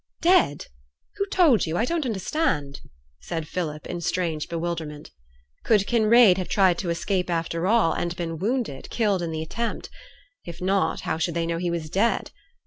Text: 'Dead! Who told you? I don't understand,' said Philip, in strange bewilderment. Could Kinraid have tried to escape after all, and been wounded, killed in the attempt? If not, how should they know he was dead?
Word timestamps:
'Dead! 0.21 0.65
Who 1.17 1.27
told 1.27 1.67
you? 1.67 1.77
I 1.77 1.85
don't 1.85 2.07
understand,' 2.07 2.81
said 3.19 3.47
Philip, 3.47 3.85
in 3.85 4.01
strange 4.01 4.49
bewilderment. 4.49 5.11
Could 5.63 5.85
Kinraid 5.85 6.39
have 6.39 6.49
tried 6.49 6.79
to 6.79 6.89
escape 6.89 7.29
after 7.29 7.67
all, 7.67 7.93
and 7.93 8.15
been 8.15 8.39
wounded, 8.39 8.89
killed 8.89 9.21
in 9.21 9.29
the 9.29 9.43
attempt? 9.43 9.91
If 10.43 10.59
not, 10.59 11.01
how 11.01 11.19
should 11.19 11.35
they 11.35 11.45
know 11.45 11.59
he 11.59 11.69
was 11.69 11.87
dead? 11.87 12.31